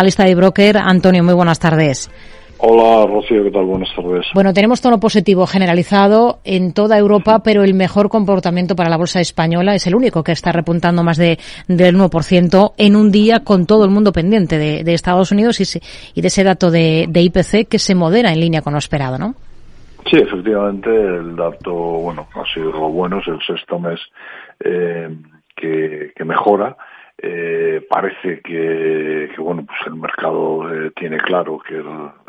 Lista 0.00 0.24
de 0.24 0.36
broker, 0.36 0.76
Antonio, 0.76 1.24
muy 1.24 1.34
buenas 1.34 1.58
tardes. 1.58 2.08
Hola, 2.58 3.04
Rocío, 3.04 3.42
¿qué 3.42 3.50
tal? 3.50 3.64
Buenas 3.64 3.92
tardes. 3.96 4.26
Bueno, 4.32 4.52
tenemos 4.52 4.80
tono 4.80 5.00
positivo 5.00 5.44
generalizado 5.44 6.38
en 6.44 6.72
toda 6.72 6.96
Europa, 6.96 7.40
pero 7.42 7.64
el 7.64 7.74
mejor 7.74 8.08
comportamiento 8.08 8.76
para 8.76 8.90
la 8.90 8.96
bolsa 8.96 9.20
española 9.20 9.74
es 9.74 9.88
el 9.88 9.96
único 9.96 10.22
que 10.22 10.30
está 10.30 10.52
repuntando 10.52 11.02
más 11.02 11.16
de, 11.16 11.40
del 11.66 11.96
1% 11.96 12.74
en 12.76 12.94
un 12.94 13.10
día 13.10 13.40
con 13.42 13.66
todo 13.66 13.84
el 13.84 13.90
mundo 13.90 14.12
pendiente 14.12 14.56
de, 14.56 14.94
Estados 14.94 15.32
Unidos 15.32 15.60
y, 15.60 16.20
de 16.20 16.28
ese 16.28 16.44
dato 16.44 16.70
de, 16.70 17.08
IPC 17.12 17.68
que 17.68 17.80
se 17.80 17.96
modera 17.96 18.32
en 18.32 18.38
línea 18.38 18.62
con 18.62 18.74
lo 18.74 18.78
esperado, 18.78 19.18
¿no? 19.18 19.34
Sí, 20.08 20.16
efectivamente, 20.16 20.90
el 20.90 21.34
dato, 21.34 21.72
bueno, 21.74 22.28
ha 22.36 22.54
sido 22.54 22.70
bueno, 22.88 23.18
es 23.18 23.26
el 23.26 23.40
sexto 23.44 23.80
mes 23.80 23.98
eh, 24.60 25.08
que, 25.56 26.12
que 26.14 26.24
mejora 26.24 26.76
eh, 27.20 27.84
parece 27.90 28.40
que, 28.42 29.28
bueno 29.38 29.66
pues 29.66 29.78
el 29.86 29.96
mercado 29.96 30.72
eh, 30.72 30.92
tiene 30.94 31.18
claro 31.18 31.58
que 31.58 31.82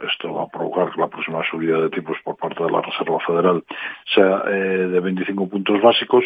esto 0.08 0.34
va 0.34 0.44
a 0.44 0.48
provocar 0.48 0.92
que 0.92 1.00
la 1.00 1.08
próxima 1.08 1.44
subida 1.50 1.80
de 1.80 1.92
tipos 1.92 2.18
por 2.24 2.36
parte 2.38 2.64
de 2.64 2.72
la 2.72 2.82
Reserva 2.82 3.20
Federal 3.20 3.64
sea 4.16 4.44
eh, 4.48 4.88
de 4.90 5.00
25 5.00 5.48
puntos 5.48 5.80
básicos. 5.80 6.26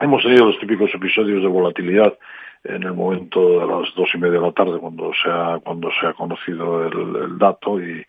Hemos 0.00 0.22
tenido 0.22 0.46
los 0.46 0.58
típicos 0.58 0.94
episodios 0.94 1.42
de 1.42 1.48
volatilidad 1.48 2.16
en 2.64 2.84
el 2.84 2.94
momento 2.94 3.60
de 3.60 3.66
las 3.66 3.94
dos 3.94 4.08
y 4.14 4.18
media 4.18 4.40
de 4.40 4.46
la 4.46 4.52
tarde 4.52 4.78
cuando 4.78 5.12
se 5.22 5.28
ha 5.30 5.58
cuando 5.62 5.90
se 6.00 6.06
ha 6.06 6.14
conocido 6.14 6.86
el, 6.86 7.36
dato 7.36 7.78
y, 7.78 8.02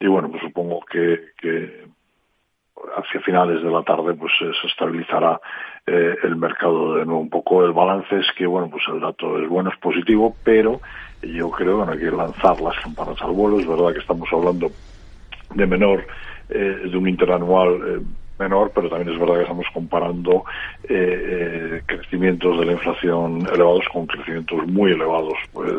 y 0.00 0.06
bueno 0.06 0.30
pues 0.30 0.42
supongo 0.42 0.80
que, 0.90 1.32
que 1.38 1.84
hacia 2.96 3.20
finales 3.20 3.62
de 3.62 3.70
la 3.70 3.82
tarde 3.82 4.14
pues 4.14 4.32
se 4.38 4.66
estabilizará 4.66 5.40
eh, 5.86 6.16
el 6.22 6.36
mercado 6.36 6.94
de 6.94 7.04
nuevo 7.04 7.20
un 7.20 7.30
poco. 7.30 7.64
El 7.64 7.72
balance 7.72 8.18
es 8.18 8.26
que, 8.36 8.46
bueno, 8.46 8.68
pues 8.70 8.82
el 8.88 9.00
dato 9.00 9.38
es 9.40 9.48
bueno, 9.48 9.70
es 9.70 9.78
positivo, 9.78 10.36
pero 10.42 10.80
yo 11.22 11.50
creo 11.50 11.80
que 11.80 11.86
no 11.86 11.92
hay 11.92 11.98
que 11.98 12.10
lanzar 12.10 12.60
las 12.60 12.78
campanas 12.82 13.20
al 13.22 13.32
vuelo. 13.32 13.58
Es 13.58 13.66
verdad 13.66 13.92
que 13.92 14.00
estamos 14.00 14.28
hablando 14.32 14.70
de 15.54 15.66
menor, 15.66 16.06
eh, 16.48 16.82
de 16.90 16.96
un 16.96 17.08
interanual 17.08 17.74
eh, 17.86 18.00
menor, 18.38 18.70
pero 18.74 18.88
también 18.88 19.14
es 19.14 19.20
verdad 19.20 19.36
que 19.36 19.42
estamos 19.42 19.66
comparando 19.72 20.44
eh, 20.88 21.82
crecimientos 21.86 22.58
de 22.58 22.66
la 22.66 22.72
inflación 22.72 23.46
elevados 23.52 23.84
con 23.92 24.06
crecimientos 24.06 24.66
muy 24.66 24.92
elevados 24.92 25.34
pues, 25.52 25.70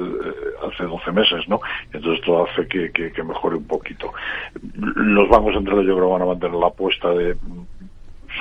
hace 0.71 0.83
12 0.83 1.11
meses, 1.11 1.47
¿no? 1.47 1.59
Entonces 1.91 2.19
esto 2.19 2.45
hace 2.45 2.67
que, 2.67 2.91
que, 2.91 3.23
mejore 3.23 3.57
un 3.57 3.65
poquito. 3.65 4.11
Los 4.73 5.29
bancos 5.29 5.53
centrales 5.53 5.85
yo 5.85 5.95
creo 5.95 6.09
van 6.09 6.21
a 6.21 6.25
mantener 6.25 6.55
la 6.55 6.67
apuesta 6.67 7.09
de 7.09 7.35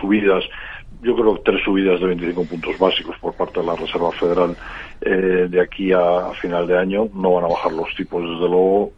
subidas 0.00 0.44
yo 1.03 1.14
creo 1.14 1.41
tres 1.44 1.62
subidas 1.64 2.00
de 2.00 2.06
25 2.06 2.44
puntos 2.44 2.78
básicos 2.78 3.16
por 3.20 3.34
parte 3.34 3.60
de 3.60 3.66
la 3.66 3.77
Reserva 3.77 4.10
Federal 4.12 4.56
eh, 5.00 5.47
de 5.48 5.60
aquí 5.60 5.92
a, 5.92 6.30
final 6.41 6.66
de 6.66 6.77
año. 6.77 7.08
No 7.14 7.34
van 7.34 7.44
a 7.44 7.48
bajar 7.48 7.72
los 7.72 7.94
tipos, 7.94 8.22
desde 8.22 8.48
luego. 8.48 8.92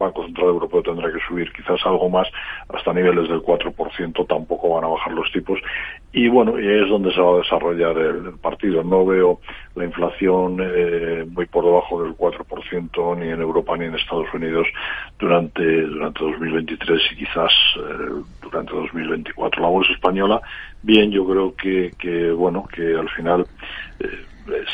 Banco 0.00 0.24
Central 0.24 0.48
Europeo 0.48 0.82
tendrá 0.82 1.12
que 1.12 1.20
subir 1.28 1.52
quizás 1.52 1.78
algo 1.84 2.08
más, 2.08 2.26
hasta 2.68 2.92
niveles 2.94 3.28
del 3.28 3.42
4%, 3.42 4.26
tampoco 4.26 4.70
van 4.70 4.84
a 4.84 4.88
bajar 4.88 5.12
los 5.12 5.30
tipos. 5.30 5.60
Y 6.12 6.28
bueno, 6.28 6.58
y 6.58 6.66
es 6.66 6.88
donde 6.88 7.12
se 7.12 7.20
va 7.20 7.34
a 7.34 7.38
desarrollar 7.38 7.96
el, 7.98 8.38
partido. 8.40 8.82
No 8.82 9.04
veo 9.04 9.40
la 9.76 9.84
inflación 9.84 10.58
eh, 10.60 11.24
muy 11.30 11.46
por 11.46 11.64
debajo 11.64 12.02
del 12.02 12.16
4% 12.16 13.18
ni 13.18 13.28
en 13.28 13.40
Europa 13.40 13.76
ni 13.76 13.84
en 13.84 13.94
Estados 13.94 14.32
Unidos 14.32 14.66
durante, 15.18 15.62
durante 15.62 16.24
2023 16.24 17.00
y 17.12 17.16
quizás 17.16 17.52
eh, 17.76 18.22
durante 18.42 18.72
2024. 18.72 19.60
La 19.60 19.68
bolsa 19.68 19.92
española, 19.92 20.40
bien, 20.82 21.10
yo 21.10 21.26
creo 21.26 21.54
que, 21.54 21.92
que 21.98 22.30
bueno, 22.32 22.66
que 22.74 22.94
al 22.94 23.08
final 23.10 23.46
eh, 24.00 24.06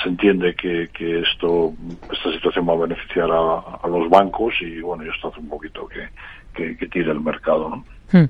se 0.03 0.09
entiende 0.09 0.55
que, 0.55 0.89
que, 0.93 1.21
esto, 1.21 1.75
esta 2.13 2.33
situación 2.33 2.69
va 2.69 2.75
a 2.75 2.87
beneficiar 2.87 3.31
a, 3.31 3.89
los 3.89 4.09
bancos 4.09 4.55
y 4.61 4.81
bueno, 4.81 5.05
y 5.05 5.09
esto 5.09 5.29
hace 5.29 5.41
un 5.41 5.49
poquito 5.49 5.87
que, 5.87 6.09
que, 6.55 6.77
que 6.77 6.87
tire 6.89 7.13
el 7.13 7.21
mercado, 7.21 7.69
¿no? 7.69 7.85
Hmm. 8.13 8.27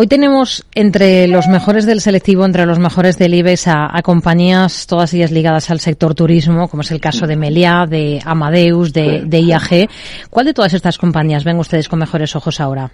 Hoy 0.00 0.06
tenemos 0.06 0.64
entre 0.76 1.26
los 1.26 1.48
mejores 1.48 1.84
del 1.84 2.00
selectivo, 2.00 2.44
entre 2.44 2.66
los 2.66 2.78
mejores 2.78 3.18
del 3.18 3.34
IBEX, 3.34 3.66
a, 3.66 4.00
compañías, 4.04 4.86
todas 4.86 5.12
ellas 5.12 5.32
ligadas 5.32 5.70
al 5.70 5.80
sector 5.80 6.14
turismo, 6.14 6.68
como 6.68 6.82
es 6.82 6.92
el 6.92 7.00
caso 7.00 7.26
de 7.26 7.34
Meliá, 7.34 7.84
de 7.84 8.20
Amadeus, 8.24 8.92
de, 8.92 9.22
de 9.24 9.40
IAG. 9.40 9.88
¿Cuál 10.30 10.46
de 10.46 10.54
todas 10.54 10.72
estas 10.72 10.98
compañías 10.98 11.42
ven 11.42 11.58
ustedes 11.58 11.88
con 11.88 11.98
mejores 11.98 12.36
ojos 12.36 12.60
ahora? 12.60 12.92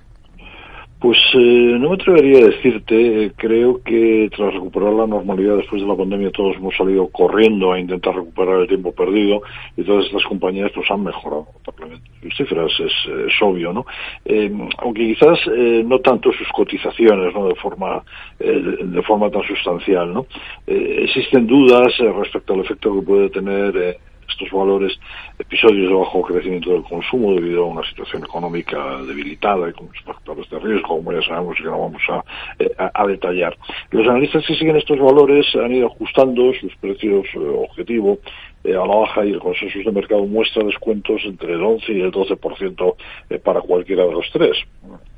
Pues 1.05 1.19
eh, 1.35 1.77
no 1.79 1.91
me 1.91 1.97
atrevería 1.97 2.39
a 2.39 2.49
decirte, 2.49 3.31
creo 3.37 3.83
que 3.83 4.31
tras 4.35 4.55
recuperar 4.55 4.95
la 4.95 5.07
normalidad 5.07 5.59
después 5.59 5.83
de 5.83 5.87
la 5.87 5.95
pandemia 5.95 6.31
todos 6.31 6.57
hemos 6.57 6.75
salido 6.75 7.09
corriendo 7.09 7.75
a 7.75 7.79
intentar 7.79 8.15
recuperar 8.15 8.61
el 8.61 8.69
tiempo 8.69 8.91
perdido 8.91 9.43
y 9.77 9.83
todas 9.83 10.07
estas 10.07 10.25
compañías 10.25 10.73
pues 10.75 10.91
han 10.91 11.05
mejorado 11.05 11.49
notablemente 11.57 12.09
sus 12.23 12.35
cifras, 12.35 12.73
es, 12.81 13.43
obvio, 13.43 13.75
¿no? 13.75 13.85
Eh, 14.25 14.51
aunque 14.79 15.09
quizás 15.09 15.39
eh, 15.55 15.85
no 15.85 15.99
tanto 15.99 16.33
sus 16.33 16.49
cotizaciones, 16.49 17.35
¿no? 17.35 17.49
De 17.49 17.55
forma, 17.57 18.03
de 18.39 19.03
forma 19.03 19.31
tan 19.31 19.43
sustancial, 19.43 20.11
¿no? 20.15 20.27
existen 20.67 21.47
dudas 21.47 21.99
respecto 21.99 22.55
al 22.55 22.61
efecto 22.61 22.95
que 22.95 23.03
puede 23.03 23.29
tener 23.29 23.99
estos 24.35 24.51
valores 24.51 24.99
episodios 25.39 25.89
de 25.89 25.95
bajo 25.95 26.23
crecimiento 26.23 26.71
del 26.71 26.83
consumo 26.83 27.35
debido 27.35 27.65
a 27.65 27.69
una 27.69 27.89
situación 27.89 28.25
económica 28.25 29.03
debilitada 29.07 29.69
y 29.69 29.73
con 29.73 29.89
factores 30.05 30.49
de 30.51 30.59
riesgo, 30.59 30.89
como 30.89 31.13
ya 31.13 31.23
sabemos 31.23 31.57
que 31.57 31.65
no 31.65 31.81
vamos 31.81 32.03
eh, 32.59 32.71
a, 32.79 32.91
a, 33.03 33.07
detallar. 33.07 33.57
Los 33.91 34.07
analistas 34.07 34.45
que 34.47 34.55
siguen 34.55 34.77
estos 34.77 34.99
valores 34.99 35.47
han 35.57 35.73
ido 35.73 35.87
ajustando 35.87 36.53
sus 36.55 36.75
precios 36.77 37.27
eh, 37.35 37.39
objetivo 37.39 38.19
eh, 38.65 38.75
a 38.75 38.87
la 38.87 38.95
baja 38.97 39.25
y 39.25 39.31
el 39.31 39.41
consenso 39.41 39.79
de 39.79 39.93
mercado 39.93 40.27
muestra 40.27 40.65
descuentos 40.65 41.21
entre 41.25 41.53
el 41.53 41.63
11 41.63 41.93
y 41.93 42.01
el 42.01 42.11
12% 42.11 42.95
para 43.43 43.61
cualquiera 43.61 44.05
de 44.07 44.13
los 44.13 44.27
tres. 44.33 44.57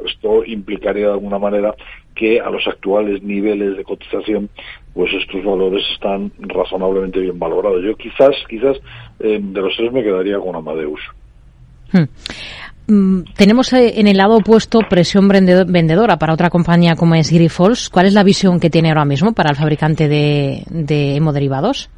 Esto 0.05 0.45
implicaría 0.45 1.07
de 1.07 1.13
alguna 1.13 1.39
manera 1.39 1.75
que 2.17 2.41
a 2.41 2.51
los 2.51 2.67
actuales 2.67 3.23
niveles 3.23 3.77
de 3.77 3.85
cotización, 3.85 4.49
pues 4.95 5.13
estos 5.13 5.45
valores 5.45 5.85
están 5.93 6.33
razonablemente 6.39 7.21
bien 7.21 7.39
valorados. 7.39 7.83
Yo 7.85 7.95
quizás, 7.95 8.35
quizás 8.49 8.79
eh, 9.21 9.39
de 9.41 9.61
los 9.61 9.77
tres 9.77 9.93
me 9.93 10.03
quedaría 10.03 10.39
con 10.39 10.57
Amadeus. 10.57 11.01
Hmm. 11.93 12.05
Mm, 12.89 13.25
tenemos 13.37 13.73
eh, 13.73 14.01
en 14.01 14.07
el 14.07 14.17
lado 14.17 14.37
opuesto 14.37 14.81
presión 14.89 15.29
vendedora 15.29 16.19
para 16.19 16.33
otra 16.33 16.51
compañía 16.51 16.95
como 16.97 17.15
es 17.15 17.31
Grifols. 17.31 17.91
¿Cuál 17.91 18.07
es 18.07 18.15
la 18.15 18.23
visión 18.23 18.61
que 18.61 18.71
tiene 18.71 18.89
ahora 18.89 19.05
mismo 19.05 19.33
para 19.33 19.51
el 19.51 19.57
fabricante 19.57 20.09
de, 20.09 20.63
de 20.71 21.17
hemoderivados? 21.17 21.91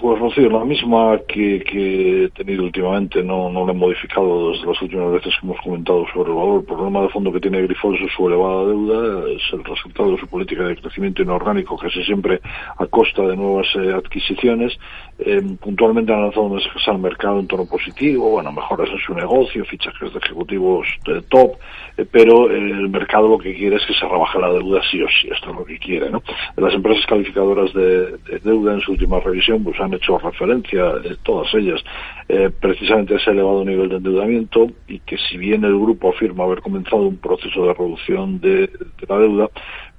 Pues 0.00 0.16
Rocío, 0.20 0.48
la 0.48 0.64
misma 0.64 1.18
que, 1.26 1.58
que, 1.64 2.24
he 2.24 2.28
tenido 2.30 2.62
últimamente, 2.62 3.20
no, 3.20 3.50
no 3.50 3.66
la 3.66 3.72
he 3.72 3.74
modificado 3.74 4.52
desde 4.52 4.64
las 4.64 4.80
últimas 4.80 5.10
veces 5.10 5.34
que 5.34 5.44
hemos 5.44 5.60
comentado 5.60 6.06
sobre 6.14 6.30
el 6.30 6.36
valor. 6.36 6.60
El 6.60 6.66
problema 6.66 7.02
de 7.02 7.08
fondo 7.08 7.32
que 7.32 7.40
tiene 7.40 7.62
Grifols 7.62 8.00
es 8.02 8.12
su 8.16 8.28
elevada 8.28 8.66
deuda, 8.66 9.28
es 9.28 9.42
el 9.52 9.64
resultado 9.64 10.12
de 10.12 10.18
su 10.18 10.28
política 10.28 10.62
de 10.62 10.76
crecimiento 10.76 11.22
inorgánico, 11.22 11.76
casi 11.76 12.04
siempre 12.04 12.40
a 12.76 12.86
costa 12.86 13.22
de 13.22 13.34
nuevas 13.36 13.66
eh, 13.74 13.92
adquisiciones. 13.92 14.78
Eh, 15.18 15.42
puntualmente 15.60 16.12
han 16.12 16.22
lanzado 16.22 16.48
mensajes 16.48 16.86
al 16.86 17.00
mercado 17.00 17.40
en 17.40 17.48
tono 17.48 17.66
positivo, 17.66 18.30
bueno, 18.30 18.52
mejoras 18.52 18.88
en 18.90 18.98
su 19.00 19.14
negocio, 19.14 19.64
fichajes 19.64 20.12
de 20.12 20.18
ejecutivos 20.20 20.86
top, 21.28 21.56
eh, 21.96 22.06
pero 22.08 22.48
el 22.48 22.88
mercado 22.88 23.26
lo 23.26 23.38
que 23.38 23.52
quiere 23.52 23.74
es 23.74 23.84
que 23.84 23.94
se 23.94 24.06
rebaje 24.06 24.38
la 24.38 24.52
deuda 24.52 24.80
sí 24.88 25.02
o 25.02 25.08
sí, 25.08 25.28
esto 25.28 25.50
es 25.50 25.56
lo 25.56 25.64
que 25.64 25.76
quiere, 25.80 26.08
¿no? 26.08 26.22
Las 26.56 26.72
empresas 26.72 27.04
calificadoras 27.06 27.72
de, 27.72 28.16
de 28.18 28.38
deuda 28.44 28.74
en 28.74 28.80
su 28.80 28.92
última 28.92 29.18
revisión 29.18 29.64
pues 29.64 29.80
han 29.80 29.87
hecho 29.94 30.18
referencia, 30.18 30.94
eh, 31.04 31.16
todas 31.22 31.52
ellas, 31.54 31.82
eh, 32.28 32.50
precisamente 32.50 33.14
ese 33.14 33.30
elevado 33.30 33.64
nivel 33.64 33.88
de 33.88 33.96
endeudamiento 33.96 34.66
y 34.86 35.00
que 35.00 35.16
si 35.16 35.36
bien 35.38 35.64
el 35.64 35.78
grupo 35.78 36.10
afirma 36.10 36.44
haber 36.44 36.60
comenzado 36.60 37.02
un 37.02 37.16
proceso 37.16 37.64
de 37.66 37.74
reducción 37.74 38.40
de, 38.40 38.70
la 39.08 39.18
deuda, 39.18 39.48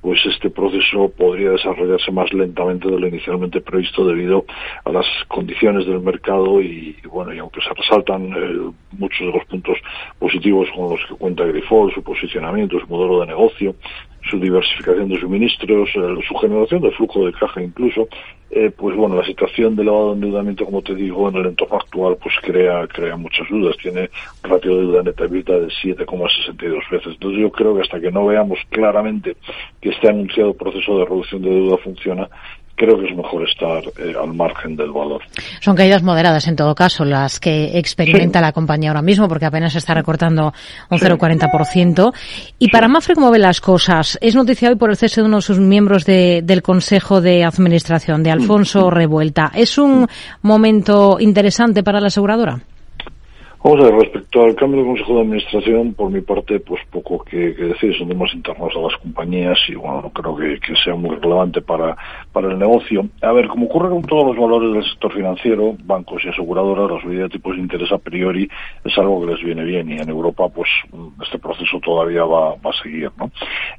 pues 0.02 0.20
este 0.26 0.50
proceso 0.50 1.10
podría 1.10 1.52
desarrollarse 1.52 2.12
más 2.12 2.32
lentamente 2.34 2.88
de 2.88 3.00
lo 3.00 3.08
inicialmente 3.08 3.62
previsto 3.62 4.06
debido 4.06 4.46
a 4.86 4.92
las 4.92 5.06
condiciones 5.28 5.86
del 5.86 6.00
mercado 6.02 6.62
y, 6.62 6.96
bueno, 7.12 7.34
y 7.34 7.40
aunque 7.40 7.62
se 7.62 7.74
resaltan 7.74 8.32
eh, 8.32 8.72
muchos 8.92 9.20
de 9.20 9.34
los 9.34 9.46
puntos 9.46 9.78
positivos 10.20 10.70
con 10.76 10.92
los 10.92 11.06
que 11.06 11.16
cuenta 11.16 11.44
Grifol, 11.46 11.94
su 11.94 12.04
posicionamiento, 12.04 12.80
su 12.80 12.88
modelo 12.88 13.22
de 13.22 13.28
negocio, 13.28 13.76
su 14.30 14.40
diversificación 14.40 15.10
de 15.10 15.20
suministros, 15.20 15.90
su 16.28 16.36
generación 16.36 16.82
de 16.82 16.92
flujo 16.92 17.26
de 17.26 17.34
caja 17.34 17.62
incluso, 17.62 18.08
eh, 18.52 18.72
pues 18.76 18.96
bueno, 18.96 19.16
la 19.16 19.26
situación 19.26 19.76
de 19.76 19.84
elevado 19.84 20.14
endeudamiento, 20.14 20.66
como 20.66 20.82
te 20.82 20.96
digo, 20.96 21.30
en 21.30 21.36
el 21.36 21.46
entorno 21.48 21.78
actual, 21.78 22.18
pues 22.22 22.34
crea, 22.42 22.88
crea 22.88 23.16
muchas 23.16 23.48
dudas. 23.48 23.78
Tiene 23.78 24.10
ratio 24.42 24.76
de 24.76 24.82
deuda 24.82 25.04
neta 25.04 25.26
de 25.26 25.40
7,62 25.40 26.90
veces. 26.90 27.14
Entonces 27.14 27.40
yo 27.42 27.52
creo 27.52 27.76
que 27.76 27.82
hasta 27.82 28.00
que 28.00 28.12
no 28.12 28.26
veamos 28.26 28.58
claramente 28.70 29.38
que 29.80 29.90
este 29.90 30.10
anunciado 30.10 30.56
proceso 30.56 30.98
de 30.98 31.06
reducción 31.06 31.44
de 31.44 31.50
deuda 31.50 31.78
funciona, 31.78 32.28
creo 32.80 32.98
que 32.98 33.08
es 33.08 33.16
mejor 33.16 33.48
estar 33.48 33.84
eh, 34.00 34.16
al 34.20 34.34
margen 34.34 34.76
del 34.76 34.92
valor. 34.92 35.22
Son 35.60 35.76
caídas 35.76 36.02
moderadas 36.02 36.48
en 36.48 36.56
todo 36.56 36.74
caso 36.74 37.04
las 37.04 37.40
que 37.40 37.78
experimenta 37.78 38.40
la 38.40 38.54
compañía 38.54 38.90
ahora 38.90 39.02
mismo, 39.02 39.28
porque 39.28 39.46
apenas 39.46 39.74
se 39.74 39.80
está 39.80 39.94
recortando 39.94 40.54
un 40.90 40.98
0,40%. 40.98 42.14
Y 42.58 42.70
para 42.70 42.88
Mafre, 42.88 43.16
¿cómo 43.16 43.32
ve 43.32 43.40
las 43.40 43.60
cosas? 43.60 44.18
Es 44.22 44.34
noticia 44.34 44.70
hoy 44.70 44.76
por 44.76 44.90
el 44.90 44.96
cese 44.96 45.22
de 45.22 45.28
uno 45.28 45.38
de 45.38 45.42
sus 45.42 45.60
miembros 45.60 46.06
del 46.06 46.62
Consejo 46.64 47.20
de 47.20 47.44
Administración, 47.44 48.24
de 48.24 48.32
Alfonso 48.32 48.88
mm. 48.88 48.92
Revuelta. 48.92 49.52
¿Es 49.54 49.78
un 49.78 50.08
momento 50.42 51.18
interesante 51.20 51.84
para 51.84 52.00
la 52.00 52.08
aseguradora? 52.08 52.62
Vamos 53.62 53.82
a 53.82 53.90
ver, 53.90 53.96
respecto 53.96 54.46
al 54.46 54.56
cambio 54.56 54.80
de 54.80 54.88
consejo 54.88 55.16
de 55.16 55.22
administración, 55.22 55.94
por 55.94 56.10
mi 56.10 56.22
parte, 56.22 56.62
pues 56.62 56.82
poco 56.90 57.22
que, 57.26 57.36
decir, 57.52 57.94
son 57.98 58.08
temas 58.08 58.34
internos 58.34 58.74
a 58.74 58.80
las 58.80 58.96
compañías 59.02 59.58
y 59.68 59.76
bueno, 59.76 60.02
no 60.02 60.10
creo 60.12 60.34
que, 60.38 60.76
sea 60.82 60.96
muy 60.96 61.18
relevante 61.18 61.62
para, 61.62 61.98
para 62.32 62.48
el 62.48 62.58
negocio. 62.58 63.10
A 63.22 63.34
ver, 63.34 63.50
como 63.50 63.66
ocurre 63.66 63.90
con 63.90 64.02
todos 64.04 64.28
los 64.28 64.38
valores 64.38 64.74
del 64.74 64.90
sector 64.90 65.14
financiero, 65.14 65.76
bancos 65.84 66.24
y 66.24 66.30
aseguradoras, 66.30 66.90
la 66.90 67.02
subida 67.02 67.24
de 67.24 67.30
tipos 67.30 67.58
de 67.58 67.62
interés 67.62 67.92
a 67.92 67.98
priori 67.98 68.50
es 68.86 68.98
algo 68.98 69.26
que 69.26 69.34
les 69.34 69.44
viene 69.44 69.66
bien 69.66 69.90
y 69.92 69.98
en 70.00 70.08
Europa, 70.08 70.48
pues 70.48 70.70
este 71.22 71.38
proceso 71.38 71.82
todavía 71.82 72.24
va, 72.24 72.56
va 72.56 72.70
a 72.70 72.82
seguir, 72.82 73.12
¿no? 73.18 73.30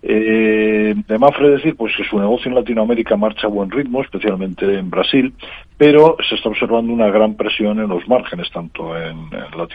Eh, 0.02 0.94
de 1.08 1.18
Mafre 1.18 1.52
decir, 1.52 1.74
pues 1.74 1.96
que 1.96 2.04
su 2.04 2.18
negocio 2.18 2.50
en 2.50 2.56
Latinoamérica 2.56 3.16
marcha 3.16 3.46
a 3.46 3.50
buen 3.50 3.70
ritmo, 3.70 4.02
especialmente 4.02 4.78
en 4.78 4.90
Brasil, 4.90 5.32
pero 5.78 6.18
se 6.28 6.34
está 6.34 6.50
observando 6.50 6.92
una 6.92 7.08
gran 7.08 7.36
presión 7.36 7.80
en 7.80 7.88
los 7.88 8.06
márgenes, 8.06 8.50
tanto 8.50 8.94
en, 8.98 9.30
Latinoamérica 9.30 9.69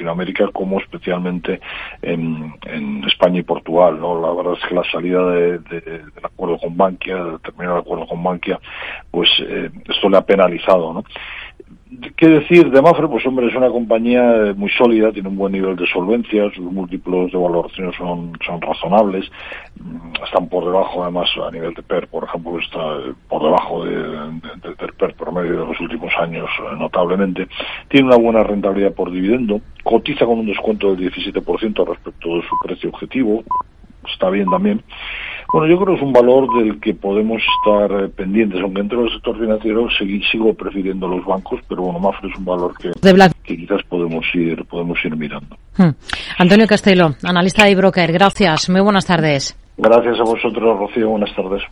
como 0.53 0.79
especialmente 0.79 1.59
en, 2.01 2.53
España 3.07 3.39
y 3.39 3.43
Portugal. 3.43 3.99
¿no? 3.99 4.21
La 4.21 4.33
verdad 4.33 4.59
es 4.61 4.67
que 4.67 4.75
la 4.75 4.83
salida 4.91 5.25
de, 5.31 5.59
del 5.59 6.25
acuerdo 6.25 6.57
con 6.57 6.75
Bankia, 6.75 7.15
de 7.15 7.39
terminar 7.39 7.75
el 7.75 7.81
acuerdo 7.81 8.07
con 8.07 8.23
Bankia, 8.23 8.59
pues 9.11 9.29
eh, 9.39 9.69
esto 9.87 10.09
le 10.09 10.17
ha 10.17 10.25
penalizado. 10.25 10.93
¿no? 10.93 11.03
¿Qué 12.17 12.27
decir 12.27 12.71
de 12.71 12.81
Mafre? 12.81 13.07
Pues 13.07 13.23
hombre, 13.27 13.47
es 13.47 13.55
una 13.55 13.69
compañía 13.69 14.53
muy 14.55 14.71
sólida, 14.71 15.11
tiene 15.11 15.29
un 15.29 15.37
buen 15.37 15.53
nivel 15.53 15.75
de 15.75 15.85
solvencia, 15.85 16.49
sus 16.55 16.65
múltiplos 16.65 17.31
de 17.31 17.37
valoración 17.37 17.93
son, 17.93 18.33
son 18.43 18.59
razonables, 18.59 19.29
mm, 19.79 20.23
están 20.25 20.49
por 20.49 20.65
debajo 20.65 21.03
además 21.03 21.29
a 21.47 21.51
nivel 21.51 21.75
de 21.75 21.83
PER, 21.83 22.07
por 22.07 22.23
ejemplo, 22.23 22.57
está 22.57 22.79
por 23.29 23.43
debajo 23.43 23.85
de, 23.85 23.97
del 23.99 24.93
PER 24.97 25.13
promedio 25.13 25.59
de 25.59 25.65
los 25.67 25.79
últimos 25.79 26.11
años 26.17 26.49
eh, 26.59 26.75
notablemente, 26.79 27.47
tiene 27.87 28.07
una 28.07 28.17
buena 28.17 28.41
rentabilidad 28.41 28.93
por 28.93 29.11
dividendo, 29.11 29.61
cotiza 29.83 30.25
con 30.25 30.39
un 30.39 30.47
descuento 30.47 30.95
del 30.95 31.11
17% 31.11 31.87
respecto 31.87 32.29
de 32.35 32.41
su 32.41 32.55
precio 32.63 32.89
objetivo, 32.89 33.43
está 34.11 34.31
bien 34.31 34.49
también, 34.49 34.81
bueno, 35.55 35.73
yo 35.73 35.79
creo 35.79 35.95
que 35.95 36.01
es 36.01 36.05
un 36.05 36.11
valor 36.11 36.47
del 36.57 36.81
que 36.81 36.93
podemos 36.93 37.41
estar 37.41 38.03
eh, 38.03 38.09
pendientes, 38.09 38.59
aunque 38.61 38.81
dentro 38.81 39.03
del 39.03 39.13
sector 39.13 39.39
financiero 39.39 39.87
sigo 40.29 40.53
prefiriendo 40.53 41.07
los 41.07 41.25
bancos, 41.25 41.61
pero 41.69 41.83
bueno, 41.83 41.97
Mafre 41.97 42.29
es 42.29 42.37
un 42.37 42.43
valor 42.43 42.73
que, 42.77 42.91
que 43.41 43.55
quizás 43.55 43.81
podemos 43.87 44.25
ir, 44.33 44.65
podemos 44.65 44.97
ir 45.05 45.15
mirando. 45.15 45.55
Hmm. 45.77 45.91
Antonio 46.39 46.67
Castelo, 46.67 47.15
analista 47.23 47.69
y 47.69 47.75
broker, 47.75 48.11
gracias, 48.11 48.69
muy 48.69 48.81
buenas 48.81 49.05
tardes. 49.05 49.57
Gracias 49.77 50.19
a 50.19 50.23
vosotros, 50.23 50.77
Rocío, 50.77 51.11
buenas 51.11 51.33
tardes. 51.33 51.63